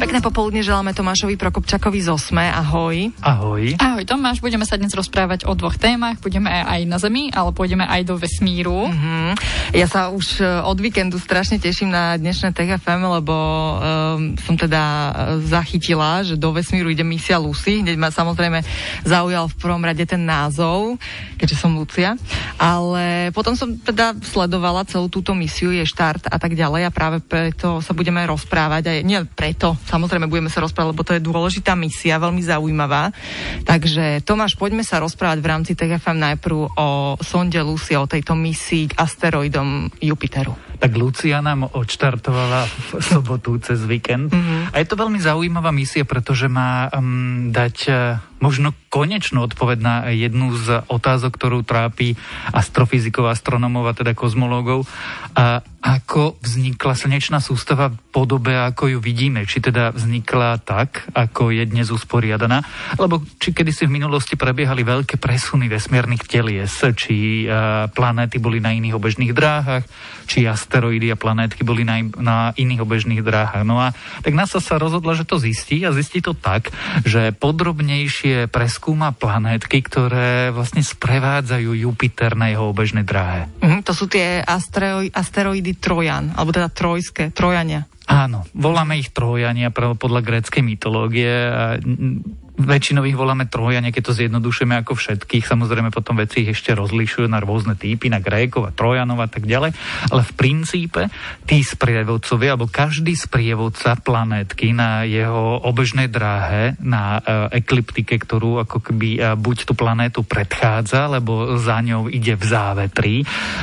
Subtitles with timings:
[0.00, 2.48] Pekné popoludne želáme Tomášovi Prokopčakovi z Osme.
[2.48, 3.12] Ahoj.
[3.20, 3.76] Ahoj.
[3.76, 6.16] Ahoj Tomáš, budeme sa dnes rozprávať o dvoch témach.
[6.24, 8.88] Budeme aj na Zemi, ale pôjdeme aj do vesmíru.
[8.88, 9.36] Uh-huh.
[9.76, 13.76] Ja sa už e, od víkendu strašne teším na dnešné TFM, lebo um,
[14.40, 15.10] som teda e,
[15.44, 17.84] zachytila, že do vesmíru ide misia Lucy.
[17.84, 18.64] Hneď ma samozrejme
[19.04, 20.96] zaujal v prvom rade ten názov,
[21.36, 22.16] keďže som Lucia.
[22.56, 27.20] Ale potom som teda sledovala celú túto misiu, je štart a tak ďalej a práve
[27.20, 28.82] preto sa budeme rozprávať.
[28.88, 33.10] Aj, nie preto, Samozrejme, budeme sa rozprávať, lebo to je dôležitá misia, veľmi zaujímavá.
[33.66, 38.94] Takže Tomáš, poďme sa rozprávať v rámci TFM najprv o sonde Lucy, o tejto misii
[38.94, 40.54] k asteroidom Jupiteru.
[40.78, 44.30] Tak Lucia nám odštartovala v sobotu cez víkend.
[44.30, 44.72] Mm-hmm.
[44.72, 49.94] A je to veľmi zaujímavá misia, pretože má um, dať uh, možno konečnú odpoveď na
[50.10, 52.18] jednu z otázok, ktorú trápi
[52.50, 54.88] astrofyzikov, astronomov a teda kozmológov.
[55.36, 59.48] A ako vznikla slnečná sústava v podobe, ako ju vidíme.
[59.48, 62.60] Či teda vznikla tak, ako je dnes usporiadaná,
[63.00, 67.48] lebo či kedy si v minulosti prebiehali veľké presuny vesmiernych telies, či
[67.96, 69.88] planéty boli na iných obežných dráhach,
[70.28, 73.64] či asteroidy a planétky boli na, na iných obežných dráhach.
[73.64, 76.68] No a tak NASA sa rozhodla, že to zistí a zistí to tak,
[77.08, 83.50] že podrobnejšie preskúma planétky, ktoré vlastne sprevádzajú Jupiter na jeho obežnej dráhe.
[83.60, 87.88] Mm, to sú tie asteroidy asteroidy Trojan, alebo teda trojské, Trojania.
[88.10, 91.30] Áno, voláme ich Trojania podľa gréckej mytológie.
[92.60, 95.48] Väčšinou ich voláme Trojania, keď to zjednodušujeme ako všetkých.
[95.48, 99.48] Samozrejme potom veci ich ešte rozlišujú na rôzne typy, na Grékov a Trojanov a tak
[99.48, 99.72] ďalej.
[100.12, 101.08] Ale v princípe
[101.48, 108.92] tí sprievodcovia, alebo každý sprievodca planétky na jeho obežnej dráhe, na e, ekliptike, ktorú ako
[108.92, 113.14] keby e, buď tú planétu predchádza, lebo za ňou ide v závetri,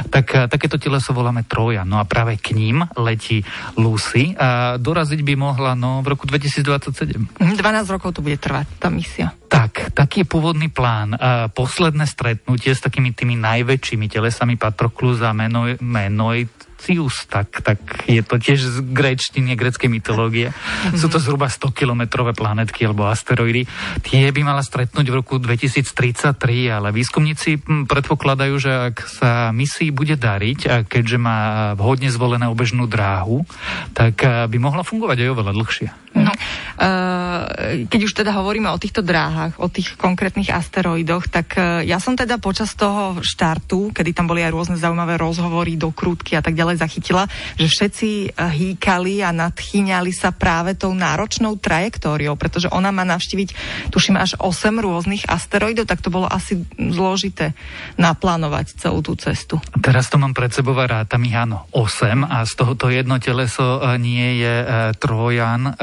[0.10, 1.86] tak e, takéto teleso voláme Trojan.
[1.86, 3.46] No a práve k ním letí
[3.78, 7.38] Lucy a doraziť by mohla no, v roku 2027.
[7.38, 9.28] 12 rokov to bude trvať tá misia?
[9.52, 11.12] Tak, taký je pôvodný plán.
[11.52, 18.22] Posledné stretnutie s takými tými najväčšími telesami Patroklus a Menoj, Menoj Cius, tak, tak je
[18.22, 20.54] to tiež z gréčtiny, greckej mytológie.
[20.94, 23.66] Sú to zhruba 100-kilometrové planetky alebo asteroidy.
[24.06, 30.20] Tie by mala stretnúť v roku 2033, ale výskumníci predpokladajú, že ak sa misii bude
[30.20, 31.40] dariť, a keďže má
[31.74, 33.44] vhodne zvolené obežnú dráhu,
[33.98, 35.90] tak by mohla fungovať aj oveľa dlhšie.
[36.18, 36.34] No,
[37.94, 41.54] keď už teda hovoríme o týchto dráhach, o tých konkrétnych asteroidoch, tak
[41.86, 46.42] ja som teda počas toho štartu, kedy tam boli aj rôzne zaujímavé rozhovory, dokrútky a
[46.42, 47.24] tak ďalej, ďalej zachytila,
[47.56, 53.56] že všetci eh, hýkali a nadchýňali sa práve tou náročnou trajektóriou, pretože ona má navštíviť,
[53.88, 57.56] tuším, až 8 rôznych asteroidov, tak to bolo asi zložité
[57.96, 59.64] naplánovať celú tú cestu.
[59.80, 63.80] Teraz to mám pred sebou a rátam ich áno 8 a z tohoto jedno teleso
[63.80, 64.66] eh, nie je e,
[65.00, 65.74] Trojan e,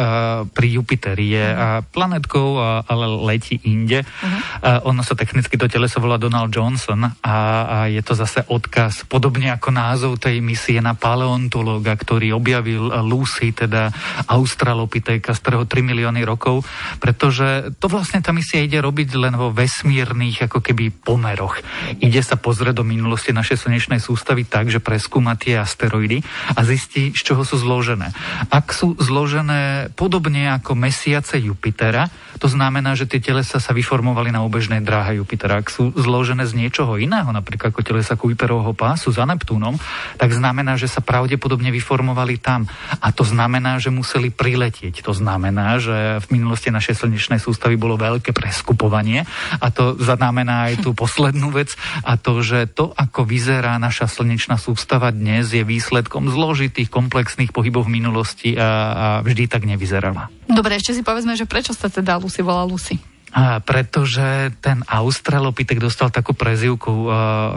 [0.50, 1.86] pri Jupiteri, je uh-huh.
[1.88, 4.02] planetkou, ale letí inde.
[4.02, 4.30] Uh-huh.
[4.60, 9.06] E, ono sa technicky to teleso volá Donald Johnson a, a je to zase odkaz,
[9.06, 13.94] podobne ako názov tej misie je na paleontológa, ktorý objavil Lucy, teda
[14.26, 16.66] Australopitheka starého 3 milióny rokov,
[16.98, 21.62] pretože to vlastne tá misia ide robiť len vo vesmírnych ako keby pomeroch.
[22.02, 26.20] Ide sa pozrieť do minulosti našej slnečnej sústavy tak, že preskúma tie asteroidy
[26.58, 28.10] a zistí, z čoho sú zložené.
[28.50, 32.10] Ak sú zložené podobne ako mesiace Jupitera,
[32.44, 35.64] to znamená, že tie telesa sa vyformovali na obežnej dráhe Jupitera.
[35.64, 39.80] Ak sú zložené z niečoho iného, napríklad ako telesa Kuiperovho pásu za Neptúnom,
[40.20, 42.68] tak znamená, že sa pravdepodobne vyformovali tam.
[43.00, 45.00] A to znamená, že museli priletieť.
[45.08, 49.24] To znamená, že v minulosti našej slnečnej sústavy bolo veľké preskupovanie
[49.56, 51.72] a to znamená aj tú poslednú vec
[52.04, 57.88] a to, že to, ako vyzerá naša slnečná sústava dnes, je výsledkom zložitých komplexných pohybov
[57.88, 60.28] v minulosti a, a vždy tak nevyzerala.
[60.44, 62.98] Dobre, ešte si povedzme, že prečo sa teda Lucy volá Lucy?
[63.30, 67.06] A pretože ten Australopitek dostal takú prezivku,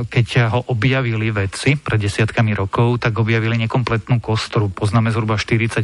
[0.05, 4.69] keď ho objavili vedci pred desiatkami rokov, tak objavili nekompletnú kostru.
[4.69, 5.81] Poznáme zhruba 40%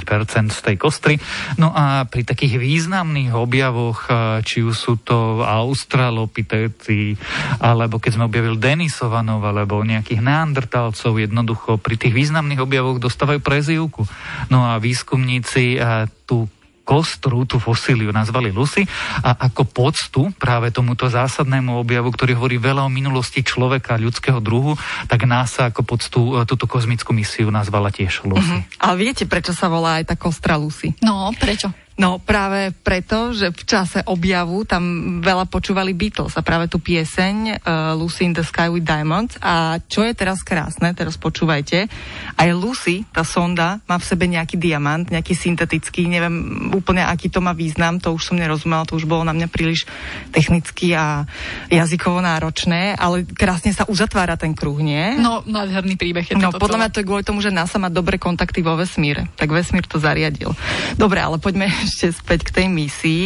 [0.54, 1.18] z tej kostry.
[1.58, 4.14] No a pri takých významných objavoch,
[4.46, 7.18] či už sú to Australopiteci,
[7.58, 14.06] alebo keď sme objavili Denisovanov, alebo nejakých neandertalcov, jednoducho pri tých významných objavoch dostávajú prezivku.
[14.54, 15.82] No a výskumníci
[16.30, 16.46] tú
[16.84, 18.84] kostru, tú fosíliu nazvali Lucy
[19.24, 24.76] a ako poctu práve tomuto zásadnému objavu, ktorý hovorí veľa o minulosti človeka, ľudského druhu,
[25.08, 28.60] tak NASA ako poctu e, túto kozmickú misiu nazvala tiež Lucy.
[28.60, 28.84] Uh-huh.
[28.84, 30.92] Ale viete, prečo sa volá aj tá kostra Lucy?
[31.00, 31.72] No, prečo?
[31.94, 37.62] No práve preto, že v čase objavu tam veľa počúvali Beatles a práve tú pieseň
[37.62, 41.86] uh, Lucy in the Sky with Diamonds a čo je teraz krásne, teraz počúvajte,
[42.34, 47.46] aj Lucy, tá sonda, má v sebe nejaký diamant, nejaký syntetický, neviem úplne aký to
[47.46, 49.86] má význam, to už som nerozumela, to už bolo na mňa príliš
[50.34, 51.30] technicky a
[51.70, 55.14] jazykovo náročné, ale krásne sa uzatvára ten kruh, nie?
[55.22, 58.18] No, nádherný príbeh je No, podľa mňa to je kvôli tomu, že NASA má dobré
[58.18, 60.58] kontakty vo vesmíre, tak vesmír to zariadil.
[60.98, 63.24] Dobre, ale poďme ešte späť k tej misii.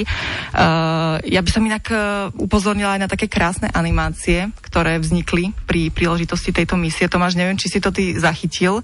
[0.53, 5.93] Uh, ja by som inak uh, upozornila aj na také krásne animácie, ktoré vznikli pri
[5.93, 7.05] príležitosti tejto misie.
[7.05, 8.81] Tomáš, neviem, či si to ty zachytil.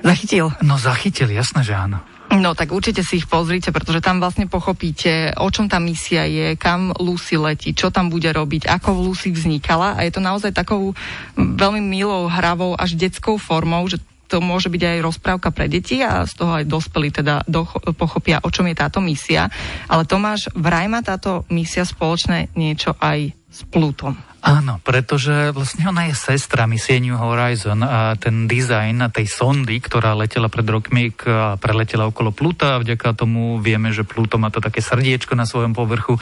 [0.00, 0.54] Zachytil?
[0.64, 2.00] No zachytil, jasné, že áno.
[2.30, 6.54] No tak určite si ich pozrite, pretože tam vlastne pochopíte, o čom tá misia je,
[6.54, 10.94] kam Lucy letí, čo tam bude robiť, ako Lucy vznikala a je to naozaj takou
[11.34, 13.98] veľmi milou, hravou, až detskou formou, že
[14.30, 17.66] to môže byť aj rozprávka pre deti a z toho aj dospelí teda do,
[17.98, 19.50] pochopia, o čom je táto misia.
[19.90, 24.29] Ale Tomáš, vraj má táto misia spoločné niečo aj s Plutom.
[24.40, 30.16] Áno, pretože vlastne ona je sestra misie New Horizon a ten dizajn tej sondy, ktorá
[30.16, 34.64] letela pred rokmi, a preletela okolo Pluta a vďaka tomu vieme, že Pluto má to
[34.64, 36.16] také srdiečko na svojom povrchu,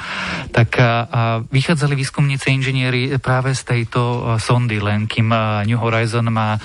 [0.50, 5.30] tak a, a vychádzali výskumníci inžinieri práve z tejto sondy, len kým
[5.70, 6.58] New Horizon má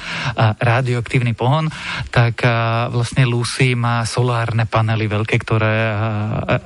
[0.58, 1.70] radioaktívny pohon,
[2.10, 5.96] tak a, vlastne Lucy má solárne panely veľké, ktoré a,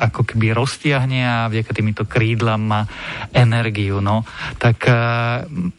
[0.07, 2.81] ako keby roztiahne a vďaka týmito krídlam má
[3.35, 3.99] energiu.
[3.99, 4.23] No.
[4.55, 4.93] Tak tak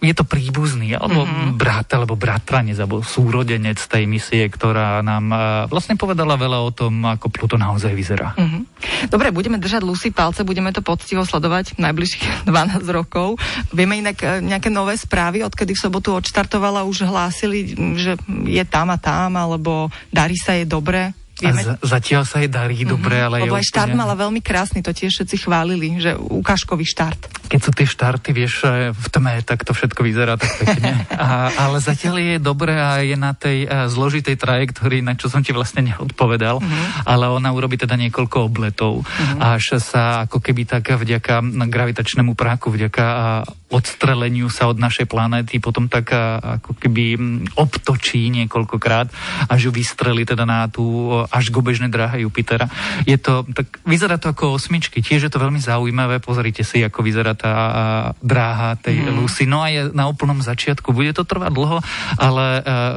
[0.02, 1.54] je to príbuzný, alebo mm-hmm.
[1.54, 5.30] brat, alebo bratranec, alebo súrodenec tej misie, ktorá nám
[5.70, 8.34] vlastne povedala veľa o tom, ako Pluto naozaj vyzerá.
[8.34, 8.62] Mm-hmm.
[9.06, 13.38] Dobre, budeme držať Lucy palce, budeme to poctivo sledovať najbližších 12 rokov.
[13.70, 18.18] Vieme inak nejaké nové správy, odkedy v sobotu odštartovala, už hlásili, že
[18.50, 21.14] je tam a tam, alebo darí sa je dobre.
[21.38, 21.62] Vieme...
[21.62, 22.94] A zatiaľ sa jej darí mm-hmm.
[22.98, 24.02] dobre, ale Lebo aj štart úplne...
[24.02, 27.37] mala veľmi krásny, to tiež všetci chválili, že ukážkový štart.
[27.48, 31.08] Keď sú tie štarty, vieš, v tme, tak to všetko vyzerá tak pekne.
[31.16, 35.40] A, ale zatiaľ je dobre a je na tej a, zložitej trajektórii, na čo som
[35.40, 37.08] ti vlastne neodpovedal, mm-hmm.
[37.08, 39.40] ale ona urobí teda niekoľko obletov, mm-hmm.
[39.40, 41.40] až sa ako keby tak vďaka
[41.72, 43.06] gravitačnému práku, vďaka
[43.68, 47.20] odstreleniu sa od našej planéty potom tak ako keby
[47.52, 49.12] obtočí niekoľkokrát,
[49.48, 52.68] až ju vystreli teda na tú až k obežnej dráhe Jupitera.
[53.04, 57.04] Je to, tak vyzerá to ako osmičky, tiež je to veľmi zaujímavé, pozrite si, ako
[57.04, 57.54] vyzerá tá
[58.18, 59.14] dráha tej mm.
[59.14, 59.46] Lucy.
[59.46, 61.78] No a je na úplnom začiatku, bude to trvať dlho,
[62.18, 62.46] ale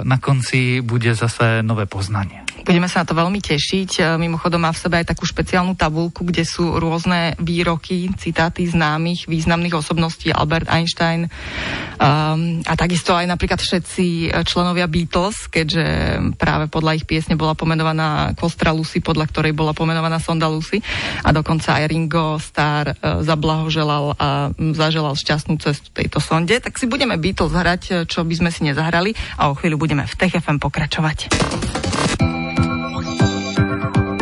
[0.01, 2.43] na konci bude zase nové poznanie.
[2.61, 4.21] Budeme sa na to veľmi tešiť.
[4.21, 9.73] Mimochodom má v sebe aj takú špeciálnu tabulku, kde sú rôzne výroky, citáty známych, významných
[9.73, 15.85] osobností Albert Einstein um, a takisto aj napríklad všetci členovia Beatles, keďže
[16.37, 20.77] práve podľa ich piesne bola pomenovaná Kostra Lucy, podľa ktorej bola pomenovaná sonda Lucy
[21.25, 26.61] a dokonca aj Ringo Starr uh, zablahoželal a zaželal šťastnú cestu tejto sonde.
[26.61, 30.13] Tak si budeme Beatles hrať, čo by sme si nezahrali a o chvíľu budeme v
[30.13, 31.31] Tech FM pokračovať.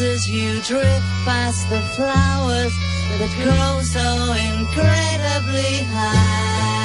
[0.00, 2.72] as you drift past the flowers
[3.18, 6.75] that grow so incredibly high.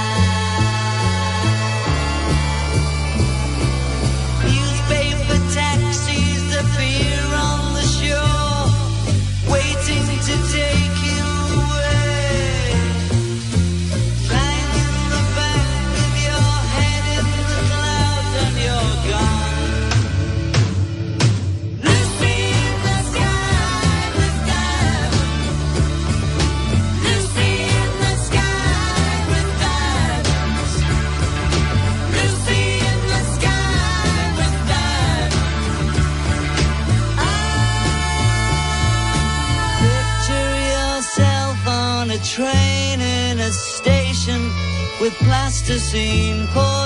[45.63, 46.80] just a scene.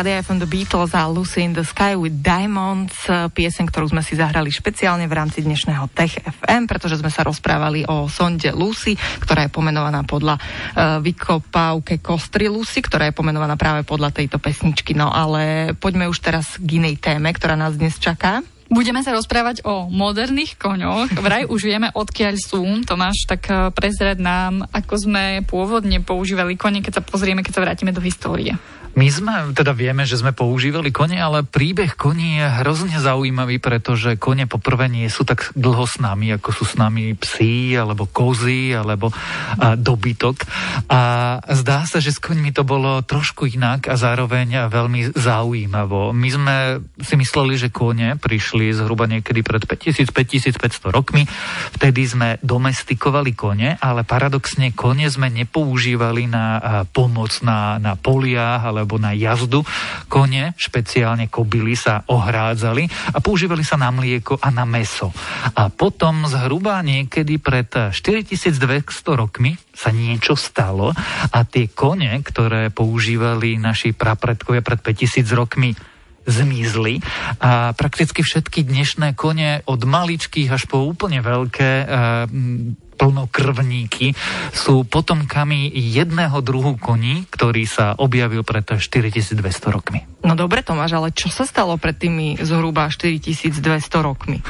[0.00, 4.00] Radia FM The Beatles a Lucy in the Sky with Diamonds, eh, pieseň, ktorú sme
[4.00, 8.96] si zahrali špeciálne v rámci dnešného Tech FM, pretože sme sa rozprávali o sonde Lucy,
[8.96, 14.96] ktorá je pomenovaná podľa uh, vykopávke kostry Lucy, ktorá je pomenovaná práve podľa tejto pesničky.
[14.96, 18.40] No ale poďme už teraz k inej téme, ktorá nás dnes čaká.
[18.72, 21.12] Budeme sa rozprávať o moderných koňoch.
[21.12, 22.64] Vraj už vieme, odkiaľ sú.
[22.88, 27.64] Tomáš, tak eh, prezrad nám, ako sme pôvodne používali kone, keď sa pozrieme, keď sa
[27.68, 28.56] vrátime do histórie.
[28.98, 34.18] My sme, teda vieme, že sme používali kone, ale príbeh koní je hrozne zaujímavý, pretože
[34.18, 38.74] kone poprvé nie sú tak dlho s nami, ako sú s nami psi, alebo kozy,
[38.74, 40.42] alebo a, dobytok.
[40.90, 41.00] A
[41.54, 46.10] zdá sa, že s koňmi to bolo trošku inak a zároveň veľmi zaujímavo.
[46.10, 46.56] My sme
[46.98, 51.30] si mysleli, že kone prišli zhruba niekedy pred 5000-5500 rokmi.
[51.78, 56.58] Vtedy sme domestikovali kone, ale paradoxne kone sme nepoužívali na
[56.90, 59.60] pomoc na, na poliach, alebo na jazdu.
[60.08, 65.12] Kone, špeciálne kobily, sa ohrádzali a používali sa na mlieko a na meso.
[65.54, 70.92] A potom zhruba niekedy pred 4200 rokmi sa niečo stalo
[71.30, 75.72] a tie kone, ktoré používali naši prapredkovia pred 5000 rokmi,
[76.28, 77.00] zmizli
[77.40, 81.86] a prakticky všetky dnešné kone od maličkých až po úplne veľké e,
[83.00, 84.12] plnokrvníky
[84.52, 89.40] sú potomkami jedného druhu koní, ktorý sa objavil pred 4200
[89.72, 90.04] rokmi.
[90.20, 93.56] No dobre Tomáš, ale čo sa stalo pred tými zhruba 4200
[94.04, 94.44] rokmi?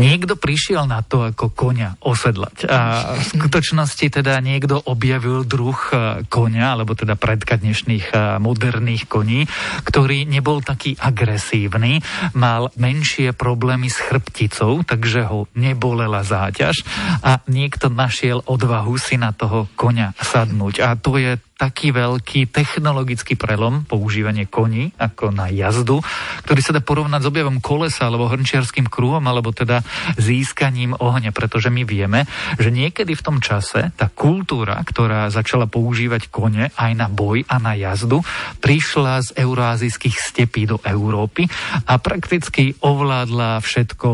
[0.00, 2.64] Niekto prišiel na to, ako konia osedlať.
[2.72, 9.04] A v skutočnosti teda niekto objavil druh e, konia, alebo teda predka dnešných e, moderných
[9.10, 9.44] koní,
[9.84, 12.00] ktorý nebol taký agresívny,
[12.32, 16.80] mal menšie problémy s chrbticou, takže ho nebolela záťaž
[17.20, 20.82] a niekto našiel odvahu si na toho konia sadnúť.
[20.82, 26.00] A to je taký veľký technologický prelom, používanie koní ako na jazdu,
[26.48, 29.84] ktorý sa dá porovnať s objavom kolesa alebo hrnčiarským kruhom, alebo teda
[30.16, 32.24] získaním ohňa, pretože my vieme,
[32.56, 37.60] že niekedy v tom čase tá kultúra, ktorá začala používať kone aj na boj a
[37.60, 38.24] na jazdu,
[38.64, 41.44] prišla z euroazijských stepí do Európy
[41.84, 44.08] a prakticky ovládla všetko,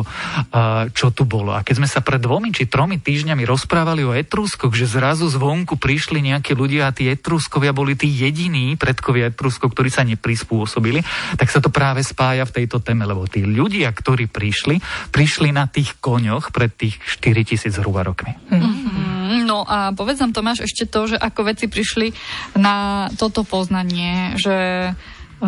[0.90, 1.54] čo tu bolo.
[1.54, 5.78] A keď sme sa pred dvomi či tromi týždňami rozprávali o Etruskoch, že zrazu zvonku
[5.78, 7.06] prišli nejakí ľudia a tí
[7.37, 11.05] Etruskovia boli tí jediní predkovia Etruskov, ktorí sa neprispôsobili,
[11.37, 14.81] tak sa to práve spája v tejto téme, lebo tí ľudia, ktorí prišli,
[15.12, 18.33] prišli na tých koňoch pred tých 4000 zhruba rokmi.
[18.49, 22.16] Mm, no a povedz nám Tomáš ešte to, že ako veci prišli
[22.57, 24.57] na toto poznanie, že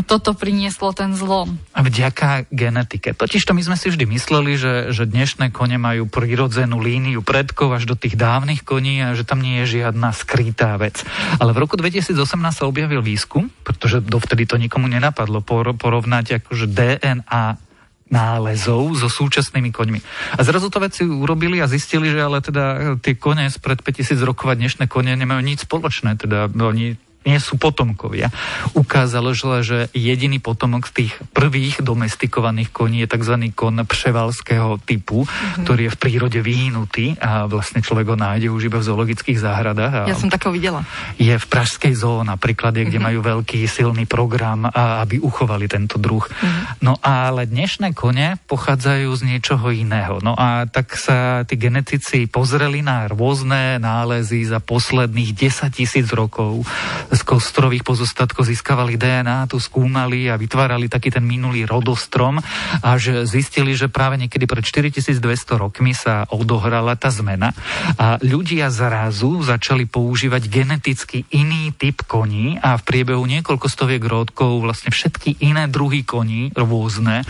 [0.05, 1.57] toto prinieslo ten zlom.
[1.73, 3.17] Vďaka genetike.
[3.17, 7.73] Totiž to my sme si vždy mysleli, že, že dnešné kone majú prirodzenú líniu predkov
[7.73, 11.01] až do tých dávnych koní a že tam nie je žiadna skrytá vec.
[11.41, 12.21] Ale v roku 2018
[12.53, 15.41] sa objavil výskum, pretože dovtedy to nikomu nenapadlo
[15.77, 17.69] porovnať akože DNA
[18.09, 20.01] nálezov so súčasnými koňmi.
[20.37, 24.49] A zrazu to veci urobili a zistili, že ale teda tie kone spred 5000 rokov
[24.49, 26.97] a dnešné kone nemajú nič spoločné, teda oni
[27.29, 28.33] nie sú potomkovia.
[28.73, 33.53] Ukázalo, že jediný potomok z tých prvých domestikovaných koní je tzv.
[33.53, 35.69] kon převalského typu, mm-hmm.
[35.69, 39.93] ktorý je v prírode vyhnutý a vlastne človek ho nájde už iba v zoologických záhradách.
[39.93, 40.89] A Ja som takého videla.
[41.21, 43.05] Je v Pražskej zoo napríklad, kde mm-hmm.
[43.05, 46.25] majú veľký silný program, a aby uchovali tento druh.
[46.25, 46.65] Mm-hmm.
[46.81, 50.25] No ale dnešné kone pochádzajú z niečoho iného.
[50.25, 56.63] No a tak sa tí genetici pozreli na rôzne nálezy za posledných 10 tisíc rokov
[57.11, 62.43] z kostrových pozostatkov získavali DNA, tu skúmali a vytvárali taký ten minulý rodostrom,
[62.83, 65.23] až zistili, že práve niekedy pred 4200
[65.59, 67.55] rokmi sa odohrala tá zmena
[67.97, 74.61] a ľudia zrazu začali používať geneticky iný typ koní a v priebehu niekoľko stoviek rokov
[74.63, 77.23] vlastne všetky iné druhy koní rôzne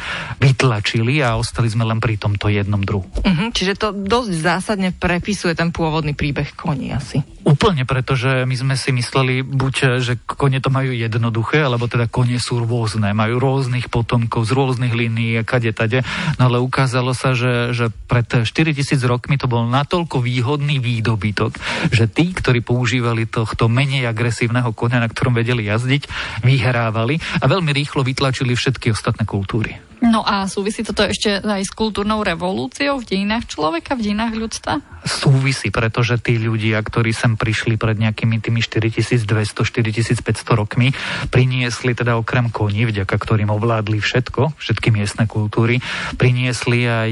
[0.42, 3.08] vytlačili a ostali sme len pri tomto jednom druhu.
[3.22, 7.20] Uh-huh, čiže to dosť zásadne prepisuje ten pôvodný príbeh koní asi.
[7.48, 12.36] Úplne, pretože my sme si mysleli buď, že kone to majú jednoduché, alebo teda kone
[12.36, 16.04] sú rôzne, majú rôznych potomkov z rôznych línií kade tade.
[16.36, 21.56] No ale ukázalo sa, že, že pred 4000 rokmi to bol natoľko výhodný výdobytok,
[21.88, 26.04] že tí, ktorí používali tohto menej agresívneho konia, na ktorom vedeli jazdiť,
[26.44, 29.87] vyhrávali a veľmi rýchlo vytlačili všetky ostatné kultúry.
[29.98, 34.78] No a súvisí toto ešte aj s kultúrnou revolúciou v dejinách človeka, v dejinách ľudstva?
[35.08, 40.22] Súvisí, pretože tí ľudia, ktorí sem prišli pred nejakými tými 4200-4500
[40.54, 40.94] rokmi,
[41.30, 45.82] priniesli teda okrem koní, vďaka ktorým ovládli všetko, všetky miestne kultúry,
[46.18, 47.10] priniesli aj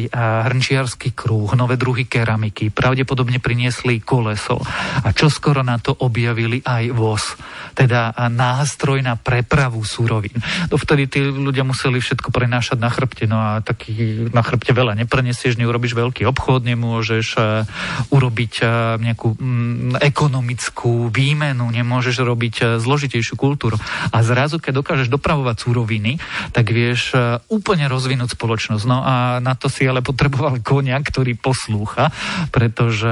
[0.50, 4.62] hrnčiarsky krúh, nové druhy keramiky, pravdepodobne priniesli koleso
[5.02, 7.35] a čo skoro na to objavili aj voz,
[7.75, 10.38] teda nástroj na prepravu súrovín.
[10.69, 15.56] Dovtedy tí ľudia museli všetko prenášať na chrbte, no a taký na chrbte veľa neprenesieš,
[15.56, 17.64] neurobiš veľký obchod, nemôžeš uh,
[18.12, 18.68] urobiť uh,
[19.00, 23.80] nejakú um, ekonomickú výmenu, nemôžeš robiť uh, zložitejšiu kultúru.
[24.12, 26.18] A zrazu, keď dokážeš dopravovať súroviny,
[26.52, 27.16] tak vieš
[27.49, 28.85] úplne rozvinúť spoločnosť.
[28.85, 32.12] No a na to si ale potreboval konia, ktorý poslúcha,
[32.50, 33.09] pretože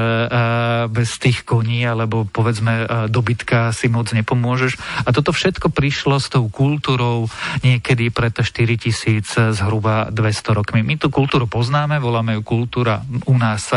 [0.90, 4.78] bez tých koní alebo povedzme dobytka si moc nepomôžeš.
[5.04, 7.30] A toto všetko prišlo s tou kultúrou
[7.62, 10.82] niekedy pred 4000 zhruba 200 rokmi.
[10.82, 13.70] My tú kultúru poznáme, voláme ju kultúra u nás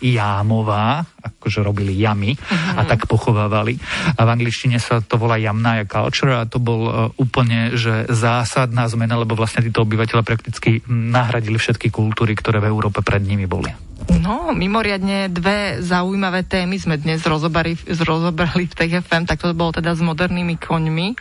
[0.00, 2.80] jámová, akože robili jamy uh-huh.
[2.80, 3.76] a tak pochovávali.
[4.16, 8.88] A v angličtine sa to volá jamná culture a to bol uh, úplne že zásadná
[8.88, 13.87] zmena, lebo vlastne títo obyvateľe prakticky nahradili všetky kultúry, ktoré v Európe pred nimi boli.
[14.08, 19.92] No, mimoriadne dve zaujímavé témy sme dnes rozobrali, rozobrali v TFM, tak to bolo teda
[19.92, 21.16] s modernými koňmi.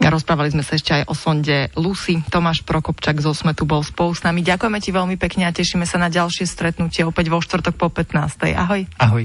[0.00, 2.24] Rozprávali sme sa ešte aj o sonde Lucy.
[2.32, 4.40] Tomáš Prokopčak zo SME tu bol spolu s nami.
[4.40, 8.56] Ďakujeme ti veľmi pekne a tešíme sa na ďalšie stretnutie opäť vo štvrtok po 15.
[8.56, 8.88] Ahoj.
[8.96, 9.24] Ahoj.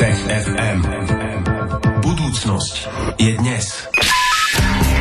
[0.00, 0.80] Tech FM.
[2.00, 2.74] Budúcnosť
[3.20, 3.64] je dnes.